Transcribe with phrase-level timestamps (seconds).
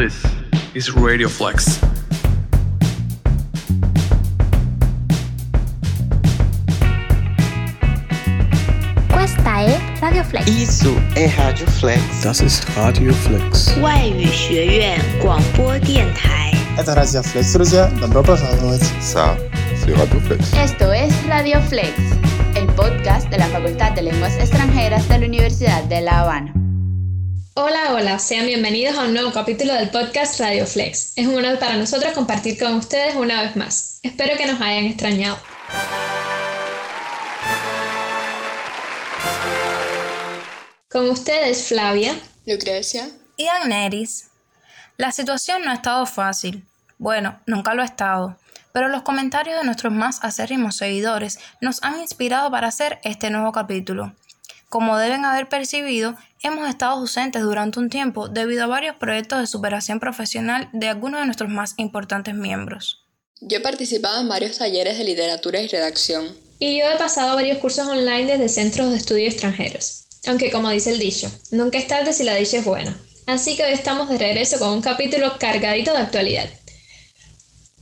[0.00, 0.24] This
[0.74, 1.80] is Radio Flex.
[9.10, 10.46] Questa è Radio Flex.
[10.46, 12.00] Isso é Rádio Flex.
[12.22, 13.76] Das ist Radio Flex.
[13.80, 16.52] 外语学院广播电台。
[16.78, 17.90] Это Радио Флекс, друзья.
[18.00, 18.82] Добро пожаловать.
[19.00, 19.34] Ça,
[19.74, 20.52] c'est Radio Flex.
[20.54, 21.92] Esto es Radio Flex,
[22.54, 26.59] el podcast de la Facultad de Lenguas Extranjeras de la Universidad de La Habana.
[27.53, 31.11] Hola, hola, sean bienvenidos a un nuevo capítulo del podcast Radio Flex.
[31.17, 33.99] Es un honor para nosotros compartir con ustedes una vez más.
[34.03, 35.37] Espero que nos hayan extrañado.
[40.89, 42.15] Con ustedes, Flavia,
[42.45, 43.09] Lucrecia.
[43.37, 44.29] y Agneris.
[44.97, 46.65] La situación no ha estado fácil.
[46.97, 48.37] Bueno, nunca lo ha estado.
[48.73, 53.51] Pero los comentarios de nuestros más acérrimos seguidores nos han inspirado para hacer este nuevo
[53.51, 54.13] capítulo.
[54.71, 59.45] Como deben haber percibido, hemos estado ausentes durante un tiempo debido a varios proyectos de
[59.45, 63.05] superación profesional de algunos de nuestros más importantes miembros.
[63.41, 66.25] Yo he participado en varios talleres de literatura y redacción.
[66.57, 70.05] y yo he pasado varios cursos online desde centros de estudio extranjeros.
[70.25, 72.97] Aunque como dice el dicho, nunca es tarde si la dicha es buena.
[73.27, 76.49] Así que hoy estamos de regreso con un capítulo cargadito de actualidad.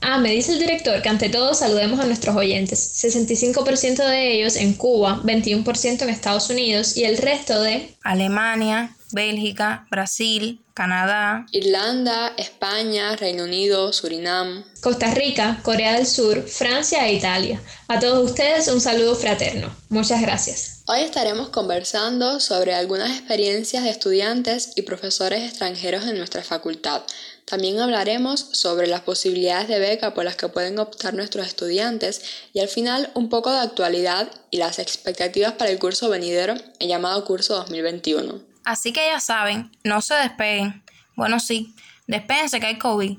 [0.01, 4.55] Ah, me dice el director que ante todo saludemos a nuestros oyentes, 65% de ellos
[4.55, 7.95] en Cuba, 21% en Estados Unidos y el resto de...
[8.03, 14.63] Alemania, Bélgica, Brasil, Canadá, Irlanda, España, Reino Unido, Surinam.
[14.81, 17.61] Costa Rica, Corea del Sur, Francia e Italia.
[17.89, 19.75] A todos ustedes un saludo fraterno.
[19.89, 20.83] Muchas gracias.
[20.87, 27.01] Hoy estaremos conversando sobre algunas experiencias de estudiantes y profesores extranjeros en nuestra facultad.
[27.49, 32.21] También hablaremos sobre las posibilidades de beca por las que pueden optar nuestros estudiantes
[32.53, 36.87] y al final un poco de actualidad y las expectativas para el curso venidero, el
[36.87, 38.39] llamado curso 2021.
[38.65, 40.83] Así que ya saben, no se despeguen.
[41.15, 41.73] Bueno, sí,
[42.05, 43.17] despéguense que hay COVID.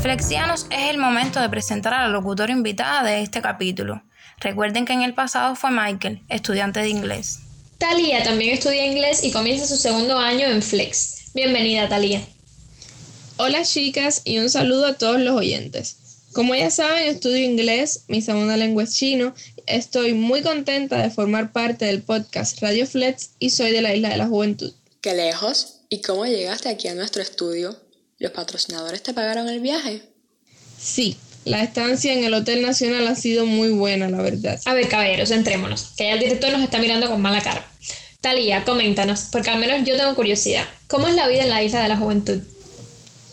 [0.00, 4.02] Flexianos es el momento de presentar a la locutora invitada de este capítulo.
[4.44, 7.38] Recuerden que en el pasado fue Michael, estudiante de inglés.
[7.78, 11.32] Talía también estudia inglés y comienza su segundo año en Flex.
[11.32, 12.20] Bienvenida, Talía.
[13.38, 15.96] Hola chicas y un saludo a todos los oyentes.
[16.34, 19.34] Como ya saben, estudio inglés, mi segunda lengua es chino.
[19.66, 24.10] Estoy muy contenta de formar parte del podcast Radio Flex y soy de la Isla
[24.10, 24.74] de la Juventud.
[25.00, 25.80] ¿Qué lejos?
[25.88, 27.80] ¿Y cómo llegaste aquí a nuestro estudio?
[28.18, 30.02] ¿Los patrocinadores te pagaron el viaje?
[30.78, 34.60] Sí, la estancia en el Hotel Nacional ha sido muy buena, la verdad.
[34.64, 37.66] A ver, caballeros, entrémonos, que ya el director nos está mirando con mala cara.
[38.20, 40.64] Talía, coméntanos, porque al menos yo tengo curiosidad.
[40.86, 42.40] ¿Cómo es la vida en la Isla de la Juventud?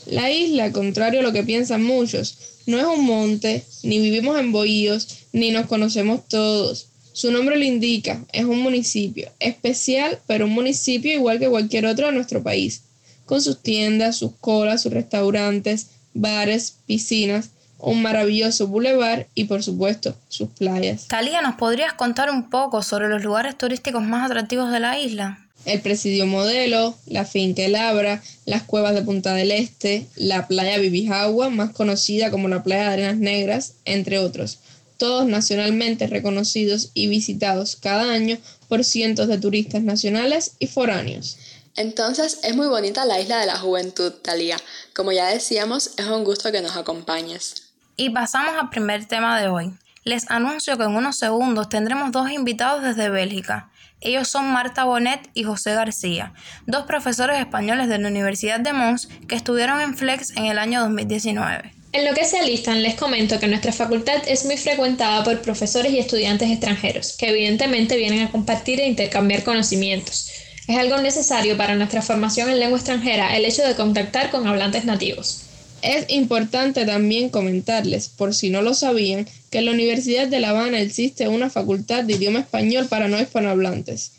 [0.06, 4.52] La isla, contrario a lo que piensan muchos, no es un monte, ni vivimos en
[4.52, 6.88] bohíos, ni nos conocemos todos.
[7.14, 12.08] Su nombre lo indica, es un municipio, especial, pero un municipio igual que cualquier otro
[12.08, 12.82] de nuestro país,
[13.26, 17.52] con sus tiendas, sus colas, sus restaurantes, bares, piscinas,
[17.82, 21.08] un maravilloso bulevar y por supuesto sus playas.
[21.08, 25.40] Talía, ¿nos podrías contar un poco sobre los lugares turísticos más atractivos de la isla?
[25.66, 30.80] El Presidio Modelo, la Finca El Abra, las cuevas de Punta del Este, la playa
[30.80, 34.58] Bibijagua, más conocida como la playa de Arenas Negras, entre otros,
[34.98, 38.38] todos nacionalmente reconocidos y visitados cada año
[38.68, 41.38] por cientos de turistas nacionales y foráneos.
[41.76, 44.58] Entonces es muy bonita la isla de la juventud, Talía.
[44.96, 47.61] Como ya decíamos, es un gusto que nos acompañes.
[48.02, 49.74] Y pasamos al primer tema de hoy.
[50.06, 53.70] Les anuncio que en unos segundos tendremos dos invitados desde Bélgica.
[54.00, 56.34] Ellos son Marta Bonet y José García,
[56.66, 60.82] dos profesores españoles de la Universidad de Mons que estuvieron en Flex en el año
[60.82, 61.76] 2019.
[61.92, 65.94] En lo que se alistan, les comento que nuestra facultad es muy frecuentada por profesores
[65.94, 70.32] y estudiantes extranjeros, que evidentemente vienen a compartir e intercambiar conocimientos.
[70.68, 74.86] Es algo necesario para nuestra formación en lengua extranjera el hecho de contactar con hablantes
[74.86, 75.41] nativos.
[75.82, 80.52] Es importante también comentarles, por si no lo sabían, que en la Universidad de La
[80.52, 84.12] Habana existe una facultad de idioma español para no hispanohablantes,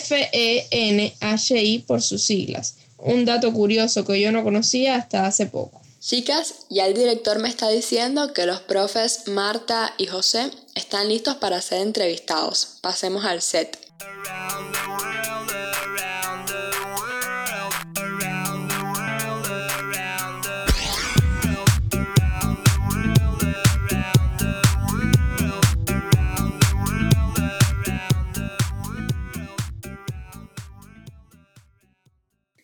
[0.00, 5.80] FENHI por sus siglas, un dato curioso que yo no conocía hasta hace poco.
[6.00, 11.36] Chicas, ya el director me está diciendo que los profes Marta y José están listos
[11.36, 12.78] para ser entrevistados.
[12.80, 13.78] Pasemos al set.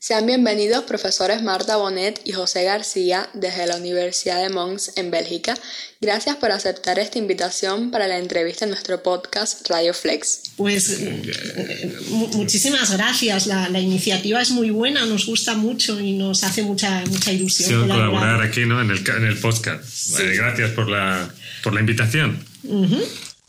[0.06, 5.54] Sean bienvenidos profesores Marta Bonet y José García desde la Universidad de Mons en Bélgica.
[5.98, 10.52] Gracias por aceptar esta invitación para la entrevista en nuestro podcast Radio Flex.
[10.58, 13.46] Pues eh, muchísimas gracias.
[13.46, 17.70] La, la, iniciativa es muy buena, nos gusta mucho y nos hace mucha, mucha ilusión.
[17.70, 18.10] Sí, colaborar.
[18.10, 18.82] colaborar aquí ¿no?
[18.82, 19.84] en, el, en el podcast.
[19.88, 20.12] Sí.
[20.12, 22.44] Vale, gracias por la, por la invitación.
[22.64, 23.04] Uh -huh.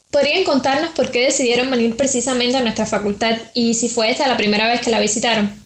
[0.10, 4.38] ¿Podrían contarnos por qué decidieron venir precisamente a nuestra facultad y si fue esta la
[4.38, 5.65] primera vez que la visitaron?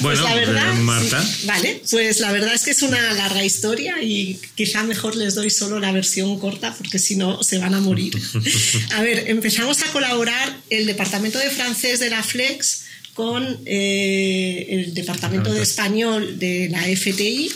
[0.00, 1.22] pues la verdad, eh, Marta.
[1.22, 5.34] Sí, vale, pues la verdad es que es una larga historia y quizá mejor les
[5.34, 8.16] doy solo la versión corta porque si no se van a morir.
[8.92, 12.84] a ver, empezamos a colaborar el Departamento de Francés de la Flex
[13.14, 17.50] con eh, el Departamento de Español de la FTI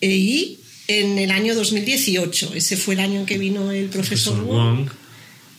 [0.00, 0.58] y
[0.88, 2.52] en el año 2018.
[2.54, 5.01] Ese fue el año en que vino el profesor, profesor Wong.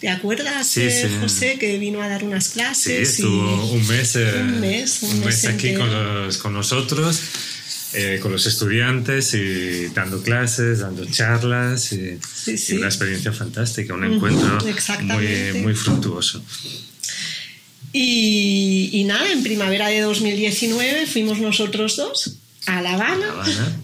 [0.04, 1.16] ¿Te acuerdas, Sí, eh, sí.
[1.22, 3.10] José, que vino a dar unas Sí, clases?
[3.12, 7.22] estuvo un mes, eh, Un mes, un un mes mes aquí con, los- con nosotros,
[7.94, 12.74] eh, con los estudiantes y dando clases, dando charlas y, Sí, sí.
[12.74, 14.58] y una experiencia fantástica, un encuentro
[15.62, 16.44] muy, fructuoso.
[17.94, 22.36] Y, y nada, en primavera de 2019 fuimos nosotros dos
[22.66, 23.30] a La Habana.
[23.32, 23.78] Habana,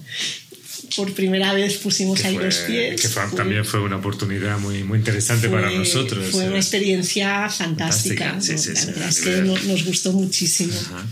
[0.95, 3.01] Por primera vez pusimos que ahí fue- los pies.
[3.01, 6.30] que fue- Fue- también fue una oportunidad muy, muy interesante para nosotros.
[6.31, 6.47] Fue eh.
[6.50, 8.31] una experiencia fantástica.
[8.31, 8.57] Fantástica, sí, ¿no?
[8.75, 10.74] sí, La verdad es que nos gustó muchísimo.
[10.74, 11.06] Ajá.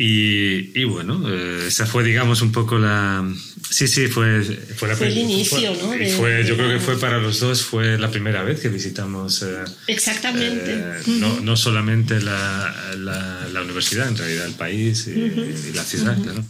[0.00, 3.28] Y, y bueno, eh, esa fue, digamos, un poco la.
[3.68, 4.42] Sí, sí, fue,
[4.76, 5.90] fue la Fue el inicio, fue- ¿no?
[5.90, 8.68] de- fue, yo de creo que fue para los dos, fue la primera vez que
[8.68, 9.42] visitamos.
[9.42, 10.72] eh, Exactamente.
[10.72, 15.82] eh, no, no solamente la, la, la universidad, en realidad el país y, y la
[15.82, 16.44] ciudad, claro.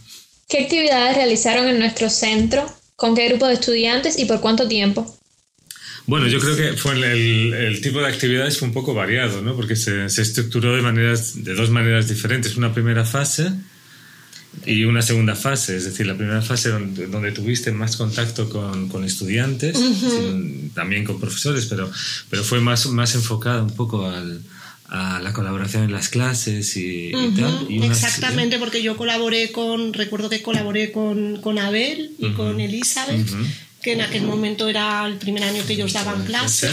[0.49, 2.65] ¿Qué actividades realizaron en nuestro centro?
[2.95, 5.15] ¿Con qué grupo de estudiantes y por cuánto tiempo?
[6.07, 9.55] Bueno, yo creo que fue el, el- tipo de actividades fue un poco variado, ¿no?
[9.55, 12.57] Porque se, se estructuró de maneras, de dos maneras diferentes.
[12.57, 13.51] Una primera fase
[14.65, 15.77] y una segunda fase.
[15.77, 21.05] Es decir, la primera fase donde, donde tuviste más contacto con, con estudiantes, sin- también
[21.05, 21.91] con profesores, pero,
[22.31, 24.41] pero fue más, más enfocada un poco al-
[24.91, 27.67] a la colaboración en las clases y, tal.
[27.69, 33.27] Y Exactamente, porque yo colaboré con, recuerdo que colaboré con, con Abel y con Elizabeth,
[33.83, 36.69] que en aquel momento era el primer año que ellos daban clase.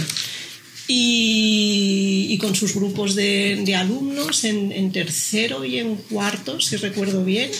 [0.89, 6.77] Y, y con sus grupos de, de alumnos en, en tercero y en cuarto, si
[6.77, 7.51] recuerdo bien.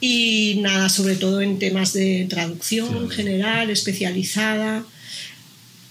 [0.00, 4.82] Y nada, sobre todo en temas de traducción general, especializada.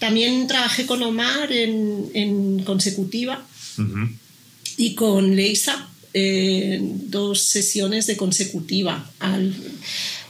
[0.00, 3.46] También trabajé con Omar en, en consecutiva
[3.78, 4.08] Ujú.
[4.76, 9.54] y con Leisa eh, dos sesiones de consecutiva al,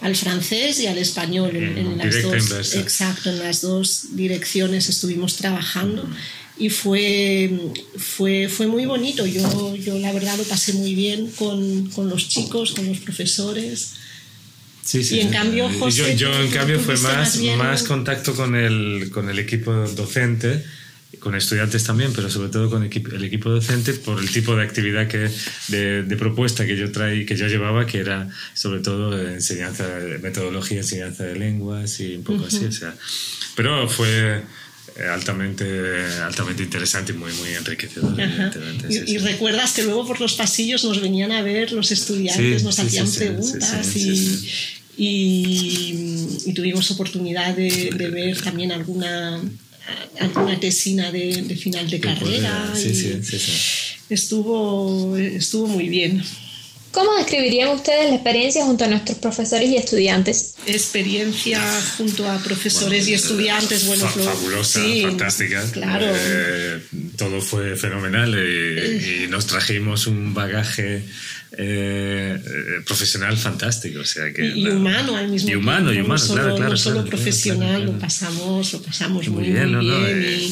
[0.00, 1.56] al francés y al español.
[1.56, 6.08] En, en las dos exacto en las dos direcciones estuvimos trabajando
[6.58, 7.50] y fue
[7.96, 9.26] fue fue muy bonito.
[9.26, 13.94] Yo yo la verdad lo pasé muy bien con, con los chicos con los profesores.
[14.84, 15.34] Sí, sí, Y en sí.
[15.34, 19.30] cambio, José, yo, yo en cambio fue más, más bien más contacto con el, con
[19.30, 20.64] el equipo docente,
[21.18, 25.06] con estudiantes también, pero sobre todo con el equipo docente por el tipo de actividad
[25.08, 25.30] que,
[25.68, 29.86] de, de propuesta que yo traí, que yo llevaba, que era sobre todo enseñanza,
[30.22, 32.56] metodología, enseñanza de lenguas y un poco así.
[32.58, 32.66] Ujú.
[32.68, 32.94] O sea,
[33.54, 34.42] pero fue
[34.96, 35.64] eh, altamente,
[36.22, 38.14] altamente interesante y muy, muy enriquecedor.
[38.88, 39.12] Y, sí, sí.
[39.12, 42.74] y recuerdas que luego por los pasillos nos venían a ver los estudiantes, Sí, nos
[42.76, 44.48] sí, hacían sí, sí, preguntas sí, sí, y, sí,
[46.46, 49.40] y- y tuvimos oportunidad de, de ver también alguna,
[50.20, 52.72] alguna tesina de, de final de carrera.
[52.74, 53.52] Sí, sí, sí, sí.
[54.10, 56.22] Estuvo, estuvo muy bien.
[56.92, 60.56] ¿Cómo describirían ustedes la experiencia junto a nuestros profesores y estudiantes?
[60.66, 61.58] Experiencia
[61.96, 65.64] junto a profesores y estudiantes, bueno, Fa- fabulosa, sí, fantástica.
[65.72, 66.04] Claro.
[66.06, 66.82] Eh,
[67.16, 71.02] todo fue fenomenal y, y nos trajimos un bagaje
[71.58, 74.00] eh, eh, profesional fantástico.
[74.00, 76.70] O sea que, y, humano al mismo Y humano, y humano, no solo, claro, claro.
[76.72, 79.98] no solo claro, profesional, lo pasamos, lo pasamos muy, Muy bien, muy ¿no?
[79.98, 80.22] no, bien.
[80.24, 80.48] eh,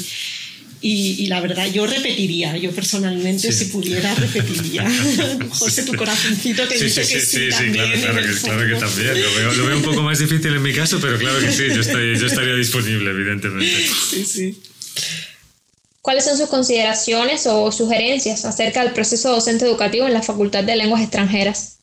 [0.83, 3.64] y, y- y la verdad, yo repetiría, yo personalmente, Sí.
[3.66, 4.88] si pudiera, repetiría.
[5.50, 7.75] José, tu corazoncito te Sí, dice sí, que sí, sí, sí, también.
[8.00, 9.23] claro, que, claro que también.
[9.23, 11.64] Lo veo, lo veo un poco más difícil en mi caso, pero claro que sí,
[11.69, 13.87] yo, estoy, yo estaría disponible, evidentemente.
[14.11, 14.59] Sí, sí.
[16.02, 20.76] ¿Cuáles son sus consideraciones o sugerencias acerca del proceso docente educativo en la Facultad de
[20.76, 21.76] Lenguas Extranjeras?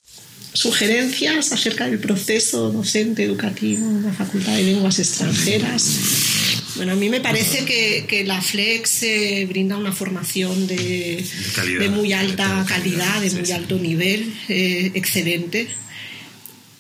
[0.54, 5.84] Sugerencias acerca del proceso docente educativo en la Facultad de Lenguas Extranjeras.
[6.78, 11.24] Bueno, a mí me parece que, que la FLEX eh, brinda una formación de,
[11.56, 11.80] calidad.
[11.80, 13.52] de muy alta De calidad, de sí, muy sí.
[13.52, 15.68] alto nivel, eh, excelente.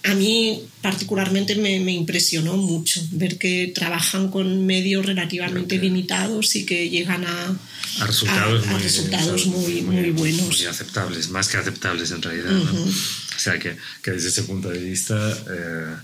[0.07, 6.65] A mí particularmente me, me, impresionó mucho ver que trabajan con medios relativamente limitados y
[6.65, 7.57] que llegan a,
[7.99, 10.57] a resultados, a, muy, resultados muy, muy, muy, buenos.
[10.57, 12.55] Muy aceptables, más que aceptables en realidad.
[12.55, 12.73] Uh -huh.
[12.73, 12.81] ¿no?
[12.85, 15.15] O sea que, que, desde ese punto de vista...
[15.49, 15.95] Eh,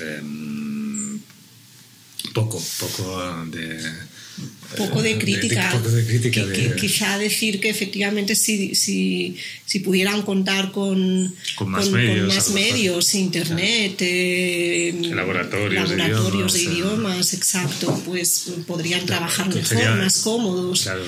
[0.00, 0.22] eh,
[2.32, 3.80] poco, poco de
[4.76, 5.62] poco de crítica.
[5.62, 10.22] De, de, poco de crítica que, que, quizá decir que efectivamente si, si, si pudieran
[10.22, 16.72] contar con, con más con, medios, con más medios internet, eh, laboratorios, laboratorios de idiomas,
[16.72, 20.82] de idiomas exacto, pues podrían trabajar mejor, sería, más cómodos.
[20.82, 21.02] Claro.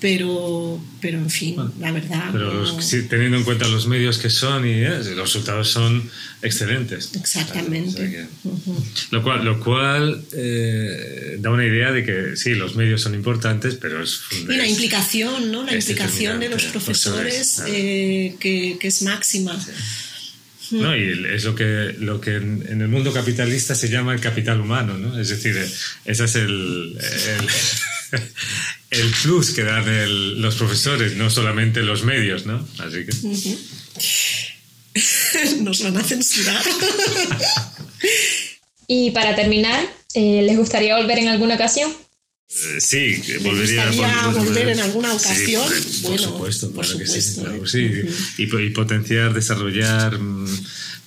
[0.00, 2.30] Pero, pero en fin, bueno, la verdad.
[2.32, 2.60] Pero no...
[2.60, 7.10] los, teniendo en cuenta los medios que son y eh, los resultados son excelentes.
[7.14, 7.94] Exactamente.
[7.94, 8.84] Claro, o sea que, uh -huh.
[9.10, 13.74] Lo cual, lo cual eh, da una idea de que sí, los medios son importantes,
[13.74, 14.20] pero es.
[14.48, 15.64] Y la implicación, ¿no?
[15.64, 19.60] La implicación de los profesores eh, que, que, es máxima.
[19.60, 20.76] Sí.
[20.78, 20.96] ¿no?
[20.96, 24.96] Y es lo que, lo que en el mundo capitalista se llama el capital humano,
[24.96, 25.18] ¿no?
[25.20, 25.56] Es decir,
[26.04, 28.20] ese es el, el,
[28.90, 32.66] el plus que dan el, los profesores, no solamente los medios, ¿no?
[32.78, 33.12] Así que...
[33.26, 33.58] Uh -huh.
[35.62, 36.62] Nos van a censurar.
[38.88, 41.92] y para terminar, eh, ¿les gustaría volver en alguna ocasión?
[42.50, 45.64] Eh, sí, volvería gustaría volver, volver en alguna ocasión.
[45.72, 47.40] Sí, por, bueno, por supuesto, por claro supuesto, que sí.
[47.40, 47.84] Claro, sí.
[47.84, 48.62] Uh -huh.
[48.62, 50.18] y, y, potenciar, desarrollar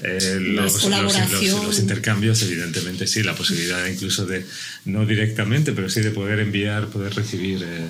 [0.04, 4.46] eh, los, los, los, los, intercambios, evidentemente sí, la posibilidad incluso de,
[4.86, 7.88] no directamente, pero sí de poder enviar, poder recibir, eh,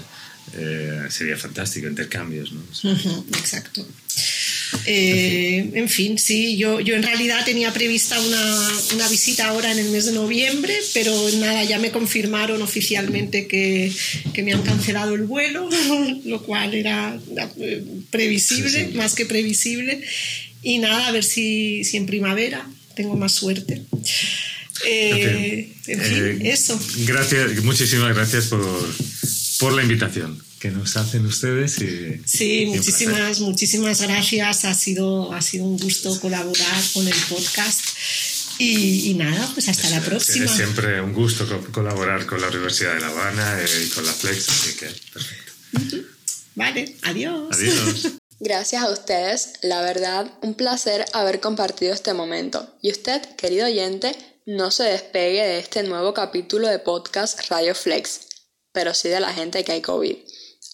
[0.57, 2.51] eh, sería fantástico, intercambios.
[2.51, 2.61] ¿no?
[2.61, 3.85] Uh -huh, exacto.
[4.85, 9.79] Eh, en fin, sí, yo, yo en realidad tenía prevista una, una, visita ahora en
[9.79, 13.91] el mes de noviembre, pero nada, ya me confirmaron oficialmente que,
[14.33, 15.69] que me han cancelado el vuelo,
[16.25, 17.19] lo cual era
[18.09, 18.97] previsible, sí, sí.
[18.97, 20.01] más que previsible.
[20.63, 23.83] Y nada, a ver si, si en primavera tengo más suerte.
[24.85, 26.79] Eh, en fin, eh, eso.
[27.05, 28.61] Gracias, muchísimas gracias por,
[29.59, 31.79] por la invitación que nos hacen ustedes.
[31.81, 34.65] Y, sí, y muchísimas, muchísimas gracias.
[34.65, 37.81] Ha sido, ha sido un gusto colaborar con el podcast.
[38.59, 40.45] Y, y nada, pues hasta es, la próxima.
[40.45, 44.13] Es siempre un gusto co colaborar con la Universidad de La Habana y con la
[44.13, 45.51] Flex, así que perfecto.
[45.73, 46.05] Uh -huh.
[46.55, 47.47] Vale, adiós.
[47.51, 48.13] Adiós.
[48.45, 52.67] Gracias a ustedes, la verdad, un placer haber compartido este momento.
[52.81, 58.27] Y usted, querido oyente, no se despegue de este nuevo capítulo de podcast Radio Flex,
[58.73, 60.17] pero sí de la gente que hay COVID.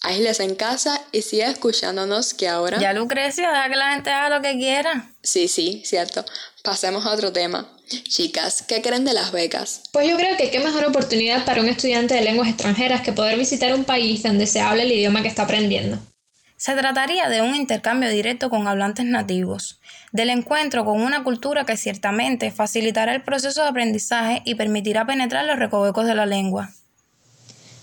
[0.02, 2.80] Aísles en casa y siga escuchándonos que ahora...
[2.80, 5.14] Ya Lucrecia, deja que la gente haga lo que quiera.
[5.22, 6.24] Sí, sí, cierto.
[6.64, 7.70] Pasemos a otro tema.
[7.86, 9.82] Chicas, ¿qué creen de las becas?
[9.92, 13.38] Pues yo creo que qué mejor oportunidad para un estudiante de lenguas extranjeras que poder
[13.38, 16.00] visitar un país donde se hable el idioma que está aprendiendo.
[16.60, 19.80] Se trataría de un intercambio directo con hablantes nativos,
[20.12, 25.46] del encuentro con una cultura que ciertamente facilitará el proceso de aprendizaje y permitirá penetrar
[25.46, 26.70] los recovecos de la lengua.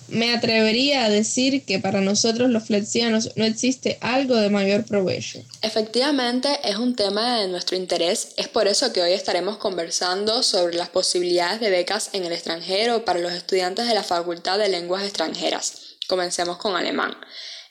[0.09, 5.39] Me atrevería a decir que para nosotros los flexianos no existe algo de mayor provecho.
[5.63, 10.75] Efectivamente, es un tema de nuestro interés, es por eso que hoy estaremos conversando sobre
[10.75, 15.01] las posibilidades de becas en el extranjero para los estudiantes de la Facultad de Lenguas
[15.01, 15.97] Extranjeras.
[16.07, 17.17] Comencemos con alemán.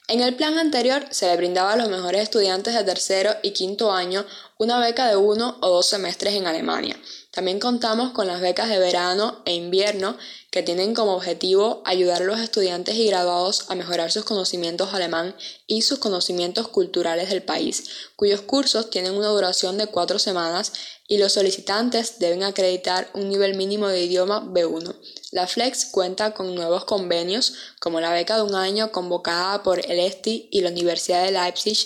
[0.08, 3.90] En el plan anterior se le brindaba a los mejores estudiantes de tercero y quinto
[3.90, 4.24] año
[4.56, 6.96] una beca de uno o dos semestres en Alemania.
[7.36, 10.16] También contamos con las becas de verano e invierno
[10.50, 15.36] que tienen como objetivo ayudar a los estudiantes y graduados a mejorar sus conocimientos alemán
[15.66, 20.72] y sus conocimientos culturales del país, cuyos cursos tienen una duración de cuatro semanas
[21.08, 24.96] y los solicitantes deben acreditar un nivel mínimo de idioma B1.
[25.32, 30.00] La Flex cuenta con nuevos convenios como la beca de un año convocada por el
[30.00, 31.76] ESTI y la Universidad de Leipzig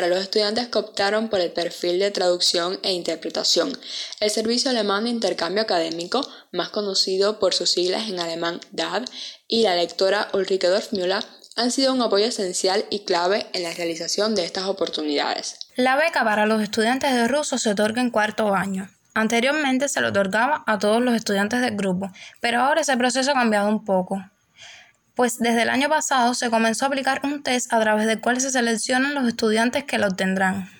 [0.00, 3.70] para los estudiantes que optaron por el perfil de traducción e interpretación.
[4.18, 9.04] El Servicio Alemán de Intercambio Académico, más conocido por sus siglas en alemán DAD,
[9.46, 11.22] y la lectora Ulrike Dorfmüller
[11.56, 15.58] han sido un apoyo esencial y clave en la realización de estas oportunidades.
[15.76, 18.88] La beca para los estudiantes de ruso se otorga en cuarto año.
[19.12, 23.34] Anteriormente se le otorgaba a todos los estudiantes del grupo, pero ahora ese proceso ha
[23.34, 24.24] cambiado un poco.
[25.20, 28.40] Pues desde el año pasado se comenzó a aplicar un test a través del cual
[28.40, 30.70] se seleccionan los estudiantes que lo obtendrán.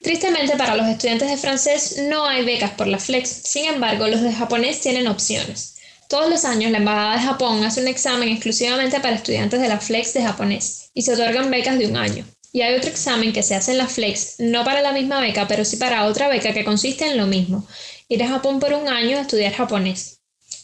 [0.00, 4.22] Tristemente para los estudiantes de francés no hay becas por la Flex, sin embargo los
[4.22, 5.76] de japonés tienen opciones.
[6.08, 9.78] Todos los años la Embajada de Japón hace un examen exclusivamente para estudiantes de la
[9.78, 12.24] Flex de japonés y se otorgan becas de un año.
[12.54, 15.46] Y hay otro examen que se hace en la Flex, no para la misma beca,
[15.46, 17.68] pero sí para otra beca que consiste en lo mismo,
[18.08, 20.17] ir a Japón por un año a estudiar japonés.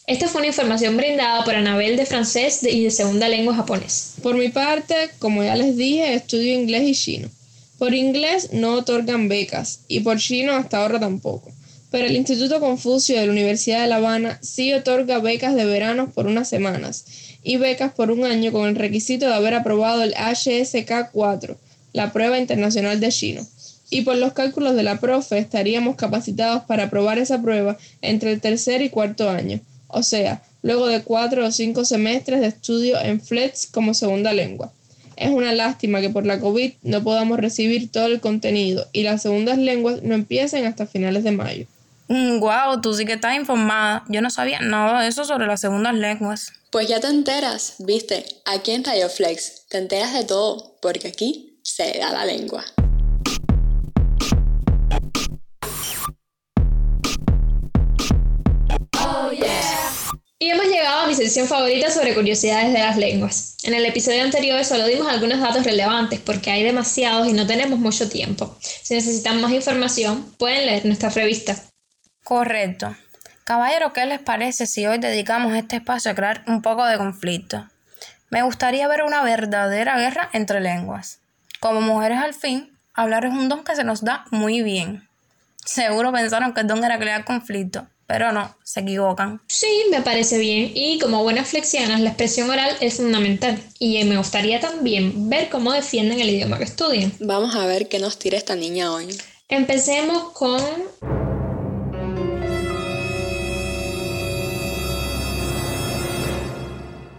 [0.07, 4.13] Esta fue una información brindada por Anabel de francés y de segunda lengua japonés.
[4.21, 7.27] Por mi parte, como ya les dije, estudio inglés y chino.
[7.79, 11.51] Por inglés no otorgan becas y por chino hasta ahora tampoco.
[11.89, 16.11] pero el Instituto Confucio de la Universidad de La Habana sí otorga becas de verano
[16.11, 17.05] por unas semanas
[17.41, 21.55] y becas por un año con el requisito de haber aprobado el HSK4,
[21.93, 23.47] la prueba internacional de chino.
[23.89, 28.41] Y por los cálculos de la profe estaríamos capacitados para aprobar esa prueba entre el
[28.41, 33.21] tercer y cuarto año, o sea, luego de cuatro o cinco semestres de estudio en
[33.21, 34.71] FLETS como segunda lengua.
[35.15, 39.21] Es una lástima que por la COVID no podamos recibir todo el contenido y las
[39.21, 41.65] segundas lenguas no empiecen hasta finales de mayo.
[42.07, 44.03] Wow, tú sí que estás informada.
[44.09, 46.51] Yo no sabía nada de eso sobre las segundas lenguas.
[46.69, 51.57] Pues ya te enteras, viste, aquí en Radio Flex te enteras de todo, porque aquí
[51.63, 52.65] se da la lengua.
[60.37, 63.57] Y hemos llegado a mi sección favorita sobre curiosidades de las lenguas.
[63.63, 67.79] En el episodio anterior solo dimos algunos datos relevantes porque hay demasiados y no tenemos
[67.79, 68.57] mucho tiempo.
[68.61, 71.55] Si necesitan más información, pueden leer nuestra revista.
[72.23, 72.95] Correcto.
[73.45, 77.67] Caballero, ¿qué les parece si hoy dedicamos este espacio a crear un poco de conflicto?
[78.29, 81.19] Me gustaría ver una verdadera guerra entre lenguas.
[81.59, 85.07] Como mujeres al fin, hablar es un don que se nos da muy bien.
[85.63, 89.41] Seguro pensaron que el don era crear conflicto, pero no, se equivocan.
[89.47, 90.71] Sí, me parece bien.
[90.75, 93.59] Y como buenas flexianas, la expresión oral es fundamental.
[93.79, 97.11] Y me gustaría también ver cómo defienden el idioma que estudian.
[97.19, 99.17] Vamos a ver qué nos tira esta niña hoy.
[99.49, 100.61] Empecemos con...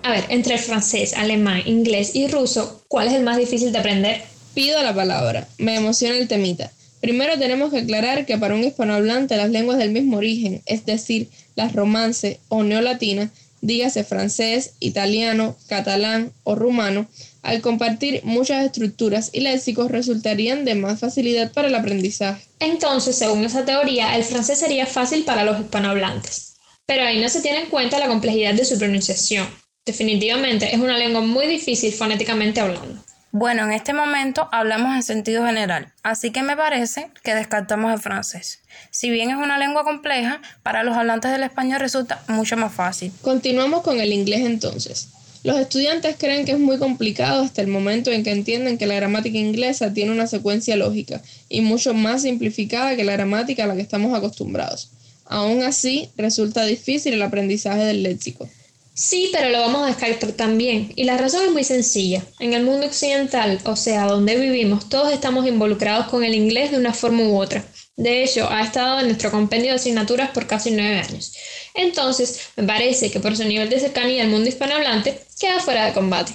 [0.04, 3.78] A ver, entre el francés, alemán, inglés y ruso, ¿cuál es el más difícil de
[3.78, 4.22] aprender?
[4.54, 5.48] Pido la palabra.
[5.58, 6.70] Me emociona el temita.
[7.06, 11.28] Primero tenemos que aclarar que para un hispanohablante las lenguas del mismo origen, es decir,
[11.54, 17.06] las romance o neolatinas, dígase francés, italiano, catalán o rumano,
[17.44, 22.42] al compartir muchas estructuras y léxicos resultarían de más facilidad para el aprendizaje.
[22.58, 26.54] Entonces, según esa teoría, el francés sería fácil para los hispanohablantes.
[26.86, 29.46] Pero ahí no se tiene en cuenta la complejidad de su pronunciación.
[29.84, 33.00] Definitivamente es una lengua muy difícil fonéticamente hablando.
[33.38, 38.00] Bueno, en este momento hablamos en sentido general, así que me parece que descartamos el
[38.00, 38.60] francés.
[38.90, 43.12] Si bien es una lengua compleja, para los hablantes del español resulta mucho más fácil.
[43.20, 45.08] Continuamos con el inglés entonces.
[45.44, 48.94] Los estudiantes creen que es muy complicado hasta el momento en que entienden que la
[48.94, 51.20] gramática inglesa tiene una secuencia lógica
[51.50, 54.88] y mucho más simplificada que la gramática a la que estamos acostumbrados.
[55.26, 58.49] Aún así, resulta difícil el aprendizaje del léxico.
[58.97, 60.91] Sí, pero lo vamos a descartar también.
[60.97, 62.25] Y la razón es muy sencilla.
[62.41, 66.78] En el mundo occidental, o sea, donde vivimos, todos estamos involucrados con el inglés de
[66.78, 67.63] una forma u otra.
[67.97, 71.35] De hecho, ha estado en nuestro compendio de asignaturas por casi nueve años.
[71.75, 75.93] Entonces, me parece que por su nivel de cercanía al mundo hispanohablante, queda fuera de
[75.93, 76.32] combate.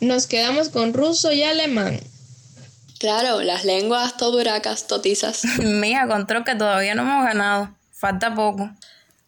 [0.00, 1.98] Nos quedamos con ruso y alemán.
[2.98, 5.42] Claro, las lenguas toduracas, totizas.
[5.58, 7.74] Mía, control que todavía no hemos ganado.
[7.92, 8.68] Falta poco.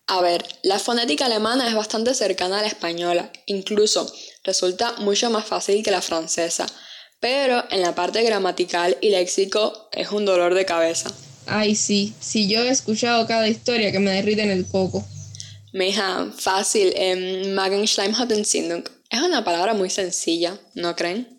[0.09, 4.12] A ver, la fonética alemana es bastante cercana a la española, incluso
[4.45, 6.66] resulta mucho más fácil que la francesa,
[7.19, 11.11] pero en la parte gramatical y léxico es un dolor de cabeza.
[11.47, 15.05] Ay, sí, si yo he escuchado cada historia que me derrite en el coco.
[15.73, 18.85] Mija, fácil, eh, Magenschleimhautensindung.
[19.11, 21.37] Es una palabra muy sencilla, ¿no creen?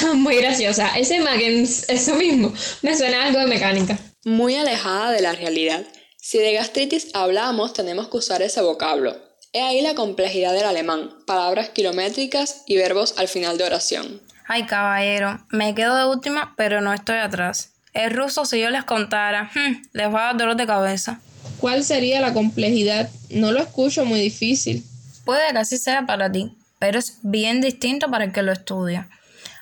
[0.14, 0.98] muy graciosa.
[0.98, 2.52] Ese Magens, eso mismo,
[2.82, 3.98] me suena algo de mecánica.
[4.24, 5.86] Muy alejada de la realidad.
[6.30, 9.16] Si de gastritis hablamos, tenemos que usar ese vocablo.
[9.54, 14.20] He ahí la complejidad del alemán, palabras kilométricas y verbos al final de oración.
[14.46, 17.72] Ay, caballero, me quedo de última, pero no estoy atrás.
[17.94, 21.18] El ruso, si yo les contara, hmm, les va a dar dolor de cabeza.
[21.60, 23.08] ¿Cuál sería la complejidad?
[23.30, 24.84] No lo escucho muy difícil.
[25.24, 29.08] Puede que así sea para ti, pero es bien distinto para el que lo estudia.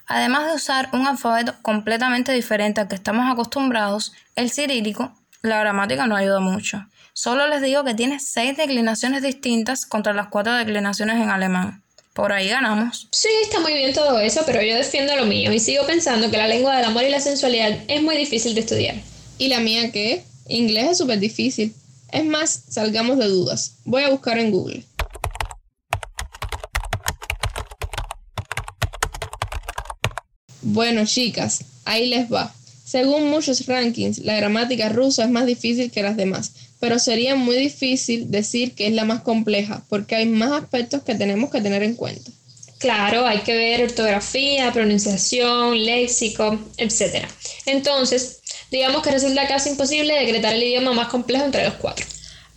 [0.08, 6.06] Además de usar un alfabeto completamente diferente al que estamos acostumbrados, el cirílico, la gramática
[6.06, 6.86] no ayuda mucho.
[7.12, 11.82] Solo les digo que tiene seis declinaciones distintas contra las cuatro declinaciones en alemán.
[12.12, 13.08] Por ahí ganamos.
[13.12, 16.38] Sí, está muy bien todo eso, pero yo defiendo lo mío y sigo pensando que
[16.38, 18.96] la lengua del amor y la sensualidad es muy difícil de estudiar.
[19.38, 20.24] ¿Y la mía qué?
[20.48, 21.74] Inglés es súper difícil.
[22.10, 23.76] Es más, salgamos de dudas.
[23.84, 24.84] Voy a buscar en Google.
[30.62, 32.52] Bueno, chicas, ahí les va.
[32.86, 37.56] Según muchos rankings, la gramática rusa es más difícil que las demás, pero sería muy
[37.56, 41.82] difícil decir que es la más compleja, porque hay más aspectos que tenemos que tener
[41.82, 42.30] en cuenta.
[42.78, 47.26] Claro, hay que ver ortografía, pronunciación, léxico, etc.
[47.64, 48.38] Entonces,
[48.70, 52.06] digamos que resulta casi imposible decretar el idioma más complejo entre los cuatro.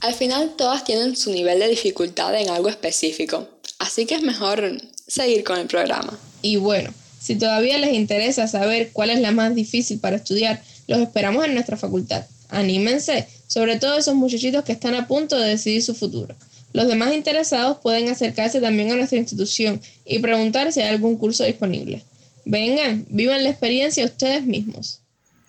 [0.01, 4.79] Al final todas tienen su nivel de dificultad en algo específico, así que es mejor
[5.07, 6.19] seguir con el programa.
[6.43, 6.93] Y bueno,
[7.29, 11.53] si todavía les interesa saber cuál es la más difícil para estudiar, los esperamos en
[11.53, 12.25] nuestra facultad.
[12.49, 16.33] Anímense, sobre todo esos muchachitos que están a punto de decidir su futuro.
[16.73, 21.43] Los demás interesados pueden acercarse también a nuestra institución y preguntar si hay algún curso
[21.43, 22.03] disponible.
[22.45, 24.99] Vengan, vivan la experiencia ustedes mismos.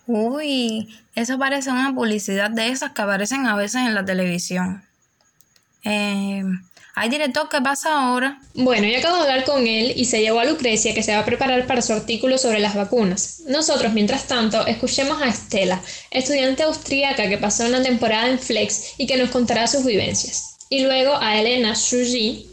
[0.07, 4.83] Uy, eso parece una publicidad de esas que aparecen a veces en la televisión.
[5.85, 6.45] Eh,
[6.95, 8.41] ¿Hay director qué pasa ahora?
[8.55, 11.21] Bueno, yo acabo de hablar con él y se llevó a Lucrecia que se va
[11.21, 13.43] a preparar para su artículo sobre las vacunas.
[13.47, 19.07] Nosotros, mientras tanto, escuchemos a Estela, estudiante austríaca que pasó una temporada en Flex y
[19.07, 20.57] que nos contará sus vivencias.
[20.69, 22.47] Y luego a Elena Shuji,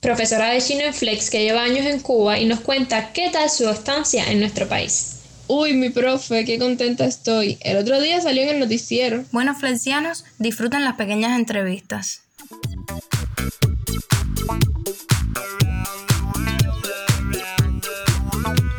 [0.00, 3.50] profesora de chino en Flex que lleva años en Cuba y nos cuenta qué tal
[3.50, 5.16] su estancia en nuestro país.
[5.48, 7.58] Uy, mi profe, qué contenta estoy.
[7.60, 9.24] El otro día salió en el noticiero.
[9.30, 12.22] Bueno, flexianos, disfruten las pequeñas entrevistas.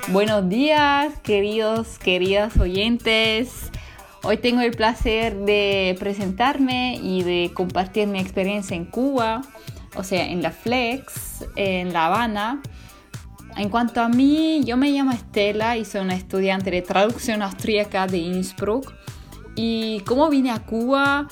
[0.10, 3.72] Buenos días, queridos, queridas oyentes.
[4.24, 9.42] Hoy tengo el placer de presentarme y de compartir mi experiencia en Cuba,
[9.96, 12.62] o sea, en la Flex, en La Habana.
[13.58, 18.08] En cuanto a mí, yo me llamo Estela y soy una estudiante de traducción austríaca
[18.08, 18.94] de Innsbruck.
[19.56, 21.28] Y cómo vine a Cuba,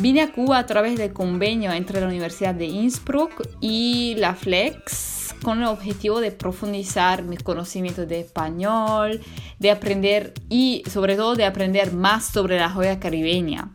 [0.00, 5.34] vine a Cuba a través del convenio entre la Universidad de Innsbruck y la Flex
[5.42, 9.20] con el objetivo de profundizar mis conocimientos de español,
[9.58, 13.70] de aprender y sobre todo de aprender más sobre la joya caribeña.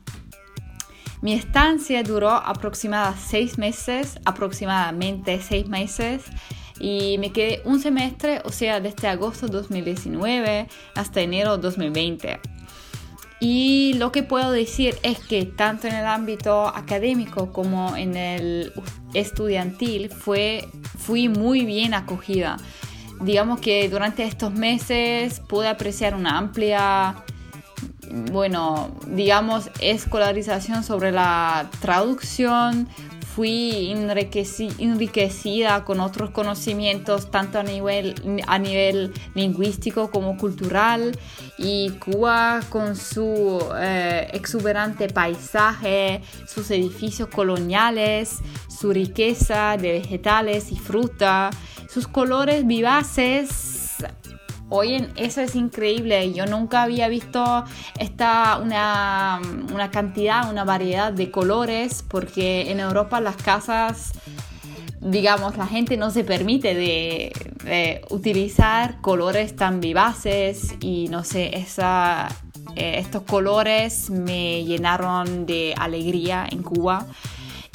[1.21, 6.23] Mi estancia duró aproximadamente seis meses, aproximadamente seis meses
[6.79, 12.39] y me quedé un semestre, o sea, desde agosto 2019 hasta enero 2020.
[13.47, 18.73] Y lo que puedo decir es que tanto en el ámbito académico como en el
[19.13, 22.57] estudiantil fue, fui muy bien acogida.
[23.21, 27.17] Digamos que durante estos meses pude apreciar una amplia,
[28.31, 32.89] bueno, digamos, escolarización sobre la traducción,
[33.35, 38.15] fui enriquecida con otros conocimientos tanto a nivel,
[38.47, 41.19] a nivel lingüístico como cultural
[41.57, 48.37] y Cuba con su eh, exuberante paisaje, sus edificios coloniales,
[48.69, 51.49] su riqueza de vegetales y fruta,
[51.89, 53.85] sus colores vivaces
[54.69, 56.33] Oye, eso es increíble.
[56.33, 57.63] Yo nunca había visto
[57.99, 59.39] esta, una,
[59.71, 64.13] una, cantidad, una variedad de colores, porque en Europa las casas,
[65.01, 67.31] digamos, la gente no se permite de,
[68.09, 72.27] utilizar colores tan vivaces y no sé, esa,
[72.75, 77.05] eh, estos colores me llenaron de alegría en Cuba.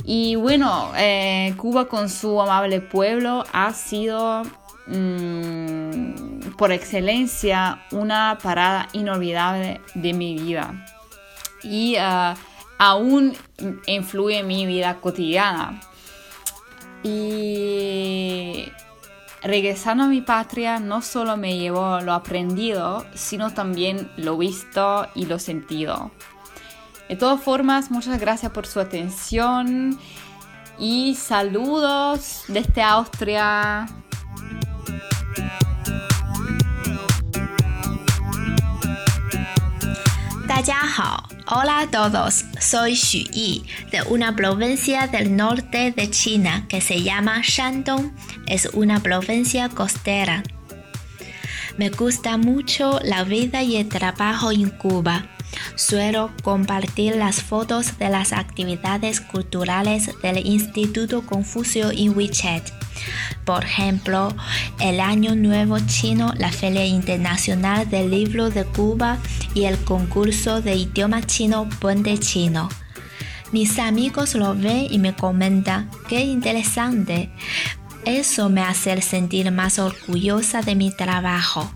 [0.05, 4.43] Y bueno, eh, Cuba con su amable pueblo ha sido
[4.93, 10.85] Mm, por excelencia una parada inolvidable de mi vida
[11.63, 12.35] y ah,
[12.77, 13.37] aún
[13.87, 15.81] influye en mi vida cotidiana.
[17.03, 18.67] Y
[19.43, 25.27] regresando a mi patria no solo me llevó lo aprendido, sino también lo visto y
[25.27, 26.11] lo sentido.
[27.09, 29.99] De todas formas, muchas gracias por su atención
[30.79, 33.87] y saludos desde Austria.
[41.53, 47.03] Hola a todos, soy Xu Yi de una provincia del norte de China que se
[47.03, 48.13] llama Shandong.
[48.47, 50.45] Es una provincia costera.
[51.77, 55.27] Me gusta mucho la vida y el trabajo en Cuba.
[55.75, 62.80] Suelo compartir las fotos de las actividades culturales del Instituto Confucio en WeChat
[63.45, 64.35] por ejemplo,
[64.79, 69.19] el Año Nuevo Chino, la Feria Internacional del Libro de Cuba
[69.55, 72.69] y el concurso de idioma chino Puente Chino.
[73.53, 77.31] Mis amigos lo ven y me comentan, qué interesante.
[78.05, 81.71] Eso me hace sentir más orgullosa de mi trabajo.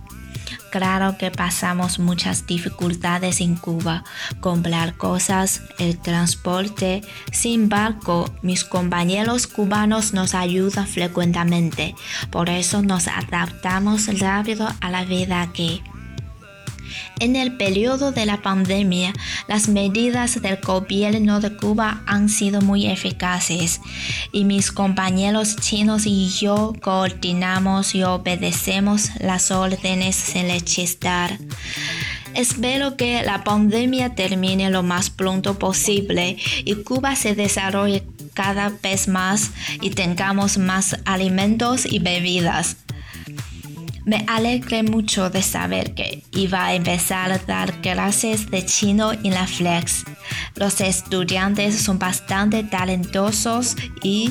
[0.75, 4.03] Claro que pasamos muchas dificultades en Cuba,
[4.41, 7.03] comprar cosas, el transporte.
[7.31, 11.95] Sin embargo, mis compañeros cubanos nos ayudan frecuentemente,
[12.33, 15.81] por eso nos adaptamos rápido a la vida aquí.
[17.21, 19.13] En el periodo de la pandemia,
[19.49, 23.81] las medidas del gobierno de Cuba han sido muy eficaces
[24.33, 31.39] y mis compañeros chinos y yo coordinamos y obedecemos las órdenes sin rechistar.
[32.35, 38.05] Espero que la pandemia termine lo más pronto posible y Cuba se desarrolle
[38.35, 42.77] cada vez más y tengamos más alimentos y bebidas.
[44.05, 49.31] Me alegré mucho de saber que iba a empezar a dar clases de chino en
[49.31, 50.05] la Flex.
[50.57, 54.31] Los estudiantes son bastante talentosos y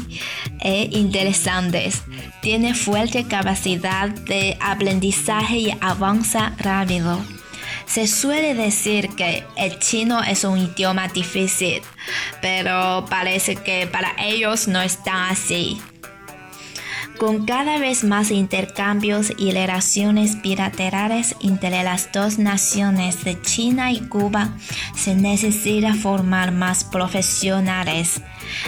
[0.59, 2.03] e interesantes.
[2.41, 7.19] Tienen fuerte capacidad de aprendizaje y avanza rápido.
[7.87, 11.81] Se suele decir que el chino es un idioma difícil,
[12.41, 15.81] pero parece que para ellos no está así.
[17.23, 24.01] Con cada vez más intercambios y relaciones bilaterales entre las dos naciones de China y
[24.01, 24.49] Cuba,
[24.93, 28.19] se necesita formar más profesionales.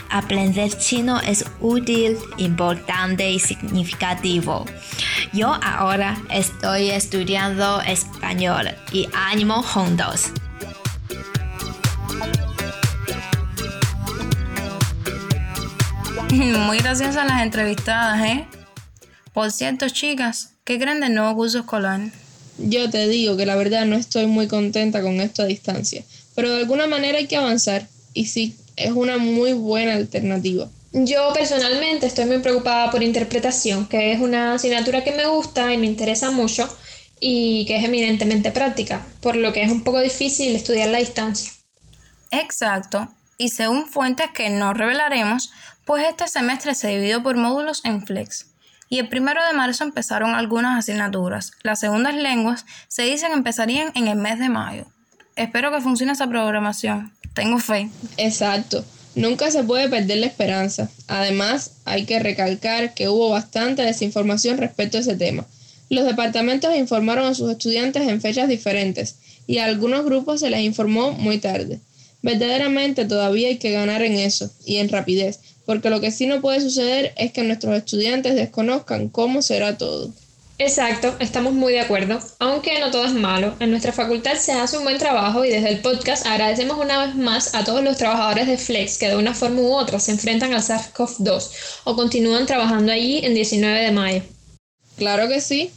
[0.09, 4.63] Aprender chino es útil, importante y significativo.
[5.33, 10.31] Yo ahora estoy estudiando español y ánimo juntos.
[16.67, 18.45] Muy gracias a las entrevistadas, ¿eh?
[19.31, 22.01] Por cierto, chicas, ¿qué creen del nuevo curso escolar?
[22.57, 26.03] Yo te digo que la verdad no estoy muy contenta con esto a distancia,
[26.35, 30.67] pero de alguna manera hay que avanzar y sí, es una muy buena alternativa.
[30.91, 35.77] Yo personalmente estoy muy preocupada por interpretación, que es una asignatura que me gusta y
[35.77, 36.67] me interesa mucho
[37.21, 41.53] y que es eminentemente práctica, por lo que es un poco difícil estudiar a distancia.
[42.31, 45.51] Exacto, y según fuentes que no revelaremos,
[45.85, 48.47] pues este semestre se dividió por módulos en Flex.
[48.89, 51.51] Y el primero de marzo empezaron algunas asignaturas.
[51.63, 54.85] Las segundas lenguas se dicen empezarían en el mes de mayo.
[55.35, 57.13] Espero que funcione esa programación.
[57.33, 57.89] Tengo fe.
[58.17, 58.85] Exacto.
[59.15, 60.89] Nunca se puede perder la esperanza.
[61.07, 65.45] Además, hay que recalcar que hubo bastante desinformación respecto a ese tema.
[65.89, 69.15] Los departamentos informaron a sus estudiantes en fechas diferentes
[69.47, 71.79] y a algunos grupos se les informó muy tarde.
[72.25, 76.41] Verdaderamente todavía hay que ganar en eso y en rapidez, porque lo que sí no
[76.41, 80.11] puede suceder es que nuestros estudiantes desconozcan cómo será todo.
[80.57, 83.55] Exacto, estamos muy de acuerdo, aunque no todo es malo.
[83.59, 87.13] En nuestra facultad se hace un buen trabajo y desde el podcast agradecemos una vez
[87.13, 90.51] más a todos los trabajadores de Flex que de una forma u otra se enfrentan
[90.51, 91.51] al SARS-CoV-2
[91.83, 94.23] o continúan trabajando allí en 19 de mayo.
[94.97, 95.69] Claro que sí.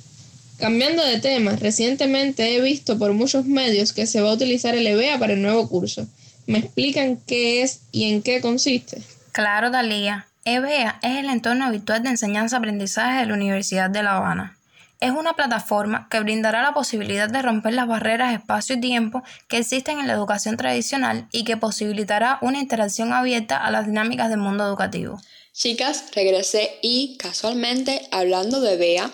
[0.56, 4.86] Cambiando de tema, recientemente he visto por muchos medios que se va a utilizar el
[4.86, 6.06] EBEA para el nuevo curso.
[6.48, 9.02] ¿Me explican qué es y en qué consiste?
[9.32, 10.28] Claro, Dalía.
[10.46, 14.56] EBEA es el entorno habitual de enseñanza-aprendizaje de la Universidad de La Habana.
[14.98, 19.58] Es una plataforma que brindará la posibilidad de romper las barreras espacio y tiempo que
[19.58, 24.38] existen en la educación tradicional y que posibilitará una interacción abierta a las dinámicas del
[24.38, 25.20] mundo educativo.
[25.52, 29.10] Chicas, regresé y, casualmente, hablando de EBEA,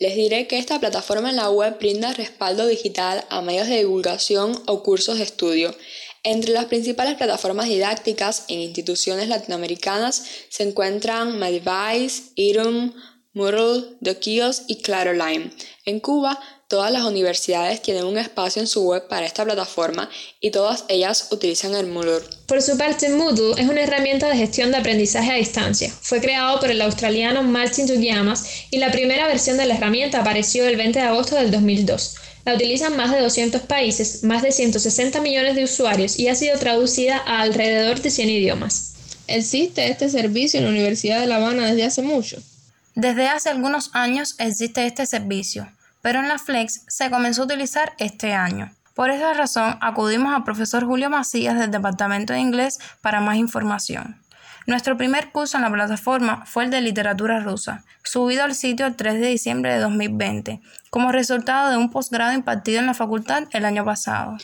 [0.00, 4.52] les diré que esta plataforma en la web brinda respaldo digital a medios de divulgación
[4.66, 5.74] o cursos de estudio.
[6.30, 12.92] Entre las principales plataformas didácticas en instituciones latinoamericanas se encuentran MyDevice, Irum,
[13.32, 15.50] Moodle, Dokios y Claroline.
[15.86, 16.38] En Cuba,
[16.68, 21.28] todas las universidades tienen un espacio en su web para esta plataforma y todas ellas
[21.30, 22.20] utilizan el Moodle.
[22.44, 25.90] Por su parte, Moodle es una herramienta de gestión de aprendizaje a distancia.
[25.98, 30.68] Fue creado por el australiano Martin Tugiamas y la primera versión de la herramienta apareció
[30.68, 32.16] el 20 de agosto del 2002.
[32.48, 36.58] La utilizan más de 200 países, más de 160 millones de usuarios y ha sido
[36.58, 38.94] traducida a alrededor de 100 idiomas.
[39.26, 42.38] ¿Existe este servicio en la Universidad de La Habana desde hace mucho?
[42.94, 47.92] Desde hace algunos años existe este servicio, pero en la Flex se comenzó a utilizar
[47.98, 48.72] este año.
[48.94, 54.16] Por esa razón acudimos al profesor Julio Macías del Departamento de Inglés para más información.
[54.68, 58.96] Nuestro primer curso en la plataforma fue el de literatura rusa, subido al sitio el
[58.96, 63.64] 3 de diciembre de 2020, como resultado de un posgrado impartido en la facultad el
[63.64, 64.36] año pasado.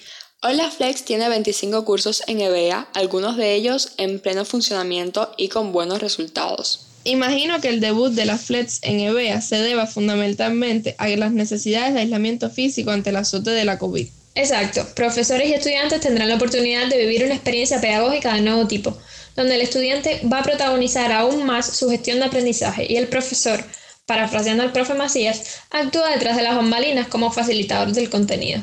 [0.43, 5.49] Hoy la Flex tiene 25 cursos en EBEA, algunos de ellos en pleno funcionamiento y
[5.49, 6.87] con buenos resultados.
[7.05, 11.93] Imagino que el debut de la Flex en EBEA se deba fundamentalmente a las necesidades
[11.93, 14.09] de aislamiento físico ante el azote de la COVID.
[14.37, 18.99] Exacto, profesores y estudiantes tendrán la oportunidad de vivir una experiencia pedagógica de nuevo tipo,
[19.37, 23.65] donde el estudiante va a protagonizar aún más su gestión de aprendizaje y el profesor,
[24.07, 28.63] parafraseando al profe Macías, actúa detrás de las bambalinas como facilitador del contenido.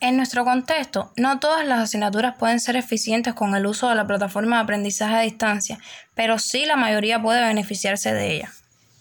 [0.00, 4.06] En nuestro contexto, no todas las asignaturas pueden ser eficientes con el uso de la
[4.06, 5.78] plataforma de aprendizaje a distancia,
[6.14, 8.52] pero sí la mayoría puede beneficiarse de ella.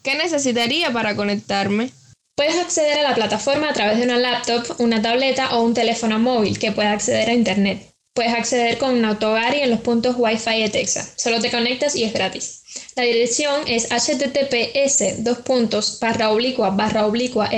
[0.01, 1.91] ¿Qué necesitaría para conectarme?
[2.35, 6.19] Puedes acceder a la plataforma a través de una laptop, una tableta o un teléfono
[6.19, 7.92] móvil que pueda acceder a Internet.
[8.15, 11.13] Puedes acceder con un autogar y en los puntos Wi-Fi de Texas.
[11.15, 12.61] Solo te conectas y es gratis.
[12.95, 17.49] La dirección es https dos puntos barra oblicua barra oblicua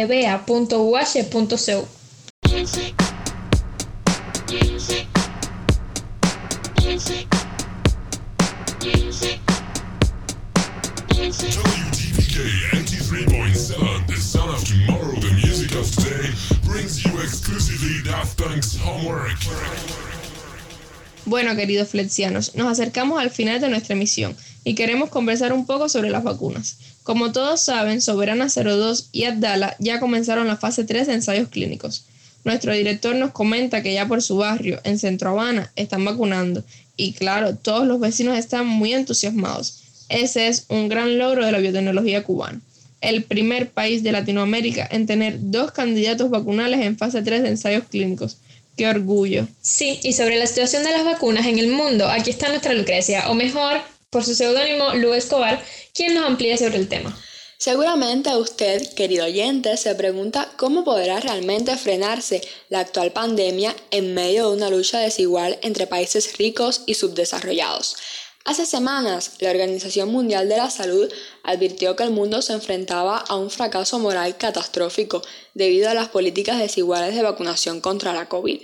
[2.50, 2.96] Music.
[4.50, 5.08] Music.
[6.84, 7.38] Music.
[11.10, 11.52] Music.
[11.52, 12.38] WTPK
[12.72, 14.64] 93.7, the son of
[21.26, 25.90] Bueno, queridos flexianos, nos acercamos al final de nuestra emisión y queremos conversar un poco
[25.90, 26.78] sobre las vacunas.
[27.02, 32.06] Como todos saben, Soberana 02 y Abdala ya comenzaron la fase 3 de ensayos clínicos.
[32.44, 36.64] Nuestro director nos comenta que ya por su barrio, en Centro Habana, están vacunando
[36.96, 39.82] y claro, todos los vecinos están muy entusiasmados.
[40.10, 42.62] Ese es un gran logro de la biotecnología cubana.
[43.02, 47.86] El primer país de Latinoamérica en tener dos candidatos vacunales en fase 3 de ensayos
[47.90, 48.38] clínicos.
[48.76, 49.48] ¡Qué orgullo!
[49.62, 53.30] Sí, y sobre la situación de las vacunas en el mundo, aquí está nuestra Lucrecia,
[53.30, 57.18] o mejor, por su seudónimo Lu Escobar, quien nos amplía sobre el tema.
[57.58, 64.50] Seguramente usted, querido oyente, se pregunta cómo podrá realmente frenarse la actual pandemia en medio
[64.50, 67.96] de una lucha desigual entre países ricos y subdesarrollados.
[68.48, 73.38] Hace semanas, la Organización Mundial de la Salud advirtió que el mundo se enfrentaba a
[73.38, 75.24] un fracaso moral catastrófico
[75.56, 78.62] debido a las políticas desiguales de vacunación contra la COVID.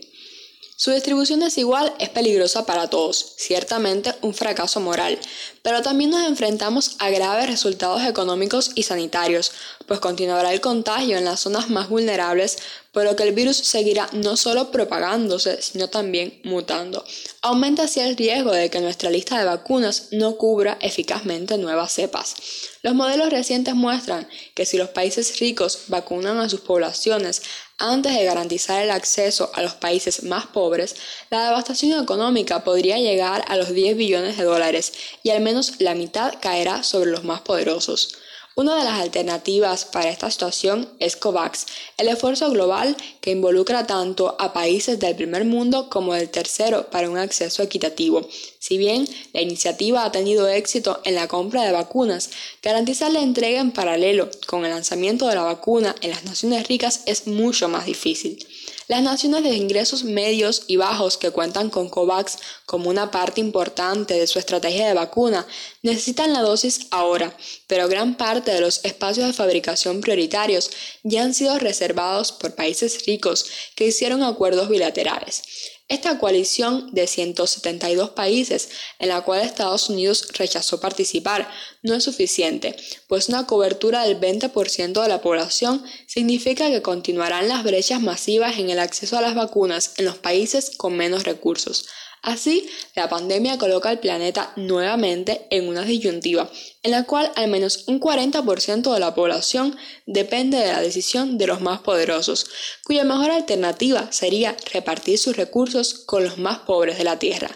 [0.84, 5.20] Su distribución desigual es peligrosa para todos, ciertamente un fracaso moral,
[5.62, 9.52] pero también nos enfrentamos a graves resultados económicos y sanitarios,
[9.86, 12.58] pues continuará el contagio en las zonas más vulnerables,
[12.91, 17.06] por lo que el virus seguirá no solo propagándose, sino también mutando.
[17.44, 22.36] Aumenta así el riesgo de que nuestra lista de vacunas no cubra eficazmente nuevas cepas.
[22.82, 27.44] Los modelos recientes muestran que si los países ricos vacunan a sus poblaciones
[27.82, 30.96] antes de garantizar el acceso a los países más pobres,
[31.30, 35.96] la devastación económica podría llegar a los 10 billones de dólares y al menos la
[35.96, 38.17] mitad caerá sobre los más poderosos.
[38.53, 44.35] Una de las alternativas para esta situación es COVAX, el esfuerzo global que involucra tanto
[44.39, 48.27] a países del primer mundo como del tercero para un acceso equitativo.
[48.59, 52.29] Si bien la iniciativa ha tenido éxito en la compra de vacunas,
[52.61, 57.03] garantizar la entrega en paralelo con el lanzamiento de la vacuna en las naciones ricas
[57.05, 58.45] es mucho más difícil.
[58.91, 64.15] Las naciones de ingresos medios y bajos que cuentan con COVAX como una parte importante
[64.15, 65.47] de su estrategia de vacuna
[65.82, 67.34] necesitan la dosis ahora,
[67.67, 70.71] pero gran parte de los espacios de fabricación prioritarios
[71.04, 75.43] ya han sido reservados por países ricos que hicieron acuerdos bilaterales.
[75.91, 81.51] Esta coalición de 172 países, en la cual Estados Unidos rechazó participar,
[81.84, 82.77] no es suficiente,
[83.10, 88.69] pues una cobertura del 20% de la población significa que continuarán las brechas masivas en
[88.69, 91.89] el acceso a las vacunas en los países con menos recursos.
[92.21, 96.51] Así, la pandemia coloca al planeta nuevamente en una disyuntiva,
[96.84, 101.47] en la cual al menos un 40% de la población depende de la decisión de
[101.47, 102.45] los más poderosos,
[102.84, 107.49] cuya mejor alternativa sería repartir sus recursos con los más pobres de la Tierra.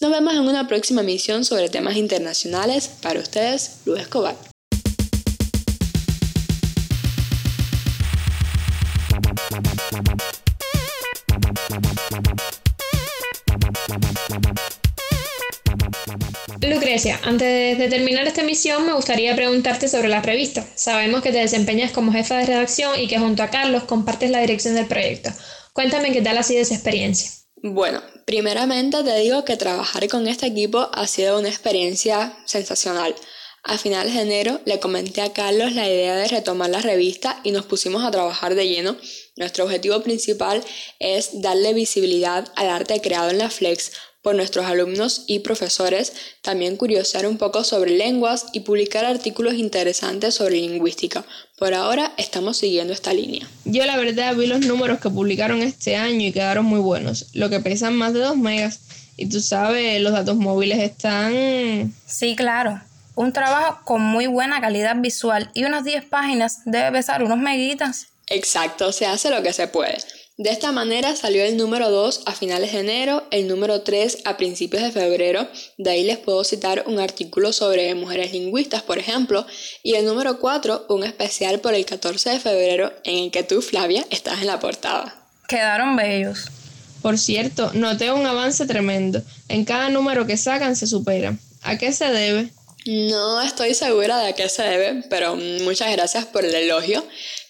[0.00, 2.88] Nos vemos en una próxima emisión sobre temas internacionales.
[3.02, 4.55] Para ustedes, Luis Escobar.
[17.22, 20.66] Antes de terminar esta emisión me gustaría preguntarte sobre la revista.
[20.76, 24.40] Sabemos que te desempeñas como jefa de redacción y que junto a Carlos compartes la
[24.40, 25.30] dirección del proyecto.
[25.74, 27.30] Cuéntame qué tal ha sido esa experiencia.
[27.62, 33.14] Bueno, primeramente te digo que trabajar con este equipo ha sido una experiencia sensacional.
[33.62, 37.50] A finales de enero le comenté a Carlos la idea de retomar la revista y
[37.50, 38.96] nos pusimos a trabajar de lleno.
[39.34, 40.64] Nuestro objetivo principal
[40.98, 43.90] es darle visibilidad al arte creado en la Flex
[44.26, 46.12] por nuestros alumnos y profesores,
[46.42, 51.24] también curiosear un poco sobre lenguas y publicar artículos interesantes sobre lingüística.
[51.56, 53.48] Por ahora estamos siguiendo esta línea.
[53.64, 57.48] Yo la verdad vi los números que publicaron este año y quedaron muy buenos, lo
[57.50, 58.80] que pesan más de 2 megas.
[59.16, 61.94] Y tú sabes, los datos móviles están...
[62.04, 62.82] Sí, claro.
[63.14, 68.08] Un trabajo con muy buena calidad visual y unas 10 páginas debe pesar unos meguitas.
[68.26, 69.98] Exacto, se hace lo que se puede.
[70.38, 74.36] De esta manera salió el número 2 a finales de enero, el número 3 a
[74.36, 79.46] principios de febrero, de ahí les puedo citar un artículo sobre mujeres lingüistas, por ejemplo,
[79.82, 83.62] y el número 4, un especial por el 14 de febrero en el que tú,
[83.62, 85.26] Flavia, estás en la portada.
[85.48, 86.50] Quedaron bellos.
[87.00, 89.22] Por cierto, noté un avance tremendo.
[89.48, 91.34] En cada número que sacan se supera.
[91.62, 92.50] ¿A qué se debe?
[92.86, 97.04] No estoy segura de a qué se debe, pero muchas gracias por el elogio.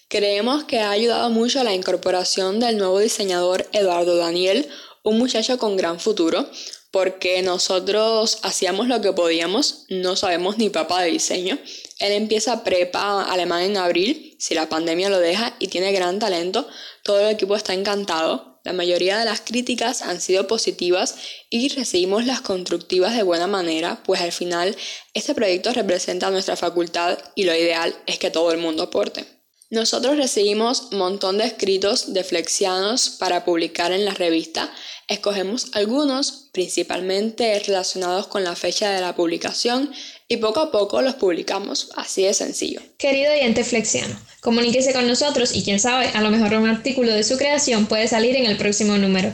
[0.09, 4.69] Creemos que ha ayudado mucho a la incorporación del nuevo diseñador Eduardo Daniel,
[5.03, 6.49] un muchacho con gran futuro,
[6.91, 11.59] porque nosotros hacíamos lo que podíamos, no sabemos ni papa de diseño.
[11.99, 16.69] Él empieza prepa alemán en abril, si la pandemia lo deja, y tiene gran talento.
[17.03, 18.61] Todo el equipo está encantado.
[18.63, 21.15] La mayoría de las críticas han sido positivas
[21.49, 24.73] y recibimos las constructivas de buena manera, pues al final
[25.13, 29.36] este proyecto representa nuestra facultad y lo ideal es que todo el mundo aporte.
[29.69, 34.71] Nosotros recibimos un montón de escritos de flexianos para publicar en la revista.
[35.09, 39.91] Escogemos algunos, principalmente relacionados con la fecha de la publicación,
[40.29, 42.79] y poco a poco los publicamos, así de sencillo.
[42.97, 47.25] Querido oyente flexiano, comuníquese con nosotros y quién sabe, a lo mejor un artículo de
[47.25, 49.33] su creación puede salir en el próximo número.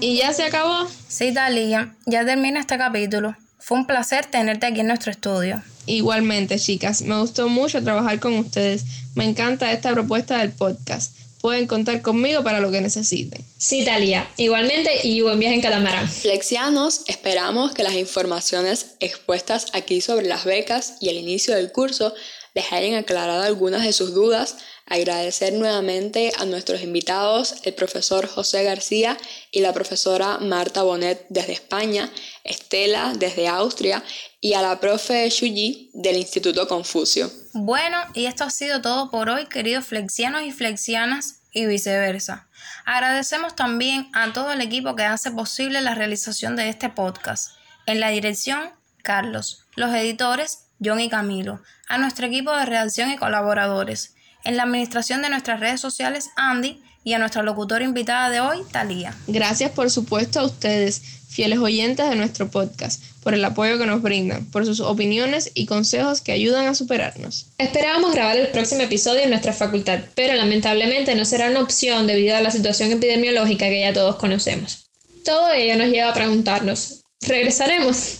[0.00, 0.88] ¿Y ya se acabó?
[1.08, 3.36] Sí, Talía, ya termina este capítulo.
[3.64, 5.62] Fue un placer tenerte aquí en nuestro estudio.
[5.86, 8.84] Igualmente, chicas, me gustó mucho trabajar con ustedes.
[9.14, 11.16] Me encanta esta propuesta del podcast.
[11.40, 13.42] Pueden contar conmigo para lo que necesiten.
[13.56, 16.06] Sí, Talia, igualmente y buen viaje en catamarán.
[16.10, 22.12] Flexianos, esperamos que las informaciones expuestas aquí sobre las becas y el inicio del curso
[22.54, 28.64] les hayan aclarado algunas de sus dudas Agradecer nuevamente a nuestros invitados, el profesor José
[28.64, 29.16] García
[29.50, 32.10] y la profesora Marta Bonet desde España,
[32.44, 34.04] Estela desde Austria
[34.42, 37.30] y a la profe Shuji del Instituto Confucio.
[37.54, 42.46] Bueno, y esto ha sido todo por hoy, queridos flexianos y flexianas y viceversa.
[42.84, 47.52] Agradecemos también a todo el equipo que hace posible la realización de este podcast.
[47.86, 48.70] En la dirección,
[49.02, 49.64] Carlos.
[49.76, 51.62] Los editores, John y Camilo.
[51.88, 54.14] A nuestro equipo de redacción y colaboradores
[54.44, 58.58] en la administración de nuestras redes sociales, Andy, y a nuestra locutora invitada de hoy,
[58.72, 59.14] Talía.
[59.26, 64.00] Gracias, por supuesto, a ustedes, fieles oyentes de nuestro podcast, por el apoyo que nos
[64.00, 67.46] brindan, por sus opiniones y consejos que ayudan a superarnos.
[67.58, 72.36] Esperábamos grabar el próximo episodio en nuestra facultad, pero lamentablemente no será una opción debido
[72.36, 74.86] a la situación epidemiológica que ya todos conocemos.
[75.24, 78.18] Todo ello nos lleva a preguntarnos, ¿regresaremos?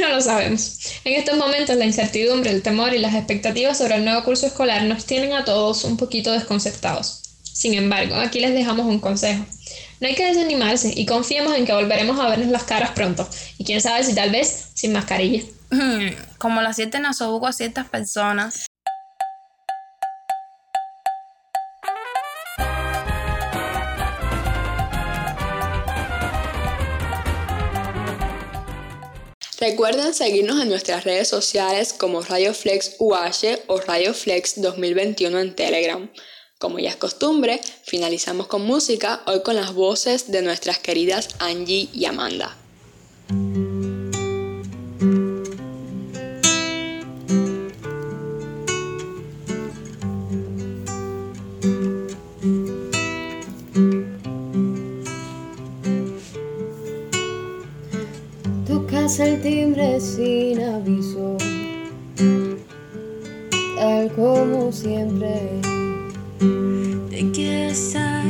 [0.00, 0.78] No lo sabemos.
[1.04, 4.82] En estos momentos la incertidumbre, el temor y las expectativas sobre el nuevo curso escolar
[4.82, 7.22] nos tienen a todos un poquito desconcertados.
[7.42, 9.44] Sin embargo, aquí les dejamos un consejo.
[10.00, 13.26] No hay que desanimarse y confiemos en que volveremos a vernos las caras pronto.
[13.56, 15.42] Y quién sabe si tal vez sin mascarilla.
[16.38, 18.66] Como las siete nasobuco a ciertas personas.
[29.68, 35.56] Recuerden seguirnos en nuestras redes sociales como Radio Flex UH o Radio Flex 2021 en
[35.56, 36.08] Telegram.
[36.60, 41.88] Como ya es costumbre, finalizamos con música, hoy con las voces de nuestras queridas Angie
[41.92, 42.56] y Amanda.
[59.20, 61.36] El timbre sin aviso,
[63.76, 65.60] tal como siempre.
[67.10, 68.24] Te quiero hasta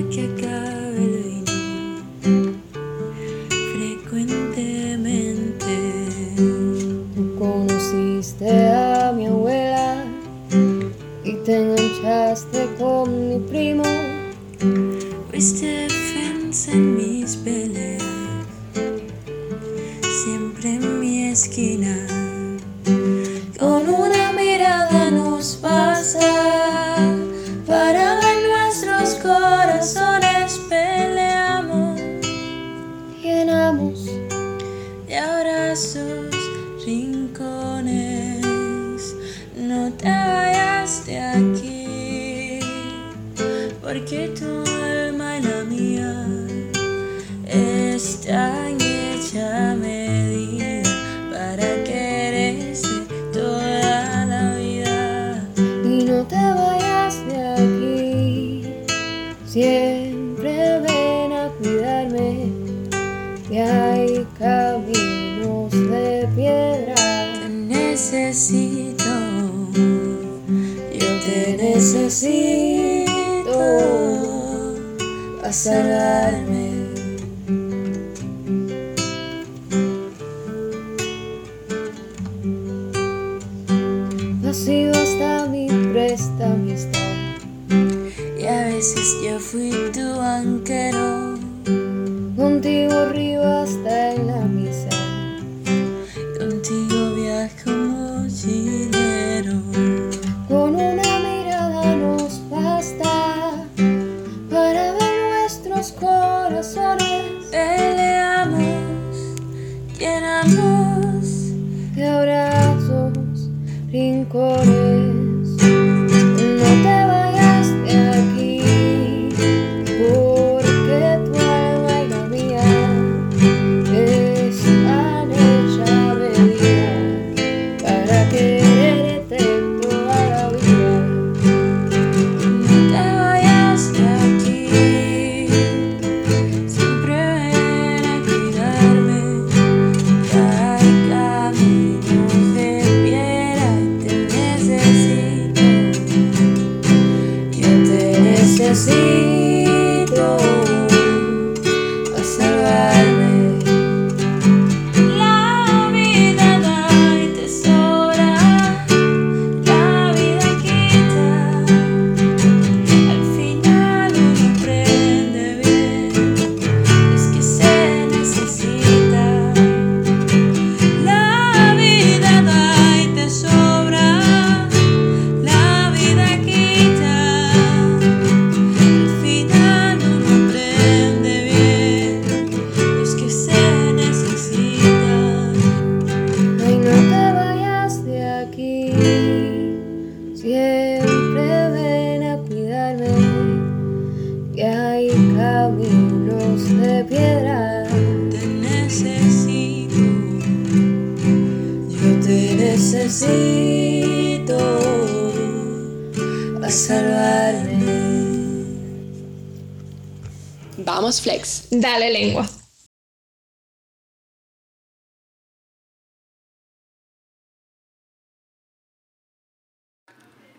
[212.18, 212.46] lengua.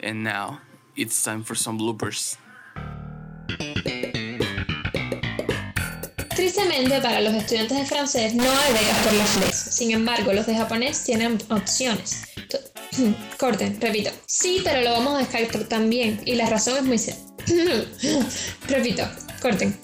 [0.01, 0.59] And now,
[0.95, 2.37] it's time for some bloopers.
[6.35, 9.55] Tristemente para los estudiantes de francés no hay becas por la flex.
[9.55, 12.25] Sin embargo, los de japonés tienen opciones.
[13.39, 14.11] Corten, repito.
[14.27, 16.21] Sí, pero lo vamos a descartar también.
[16.25, 17.27] Y la razón es muy sencilla.
[18.67, 19.03] repito,
[19.41, 19.79] corten.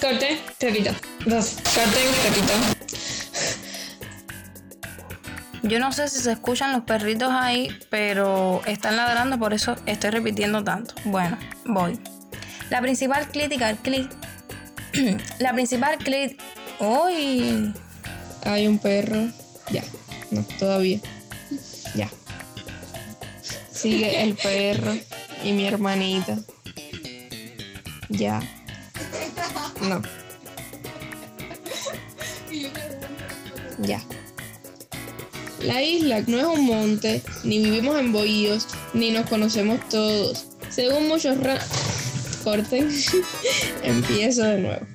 [0.00, 0.90] Corten, repito.
[1.26, 1.56] Dos.
[1.74, 2.52] Corten, repito.
[5.62, 10.10] Yo no sé si se escuchan los perritos ahí, pero están ladrando, por eso estoy
[10.10, 10.94] repitiendo tanto.
[11.06, 11.98] Bueno, voy.
[12.68, 14.10] La principal crítica clic.
[15.38, 16.38] La principal clic.
[16.80, 17.72] ¡Uy!
[18.44, 19.28] Hay un perro.
[19.70, 19.82] Ya.
[20.30, 21.00] No, todavía.
[21.94, 22.10] Ya.
[23.72, 24.94] Sigue el perro
[25.42, 26.38] y mi hermanita.
[28.16, 28.40] Ya.
[29.88, 30.02] No.
[33.78, 34.02] Ya.
[35.60, 40.46] La isla no es un monte, ni vivimos en bohíos, ni nos conocemos todos.
[40.70, 41.58] Según muchos ra...
[42.44, 42.90] Corten.
[43.82, 44.93] Empiezo de nuevo.